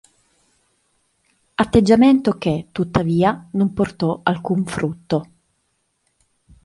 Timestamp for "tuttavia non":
2.71-3.71